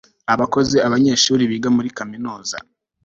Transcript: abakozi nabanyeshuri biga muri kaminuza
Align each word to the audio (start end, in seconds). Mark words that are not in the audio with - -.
abakozi 0.33 0.75
nabanyeshuri 0.77 1.49
biga 1.51 1.69
muri 1.75 1.89
kaminuza 1.97 2.57